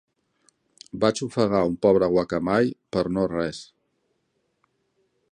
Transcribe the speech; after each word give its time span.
Vaig 1.01 1.19
ofegar 1.25 1.59
un 1.71 1.75
pobre 1.85 2.07
guacamai 2.15 2.71
per 2.97 3.03
no 3.17 3.27
res. 3.35 3.61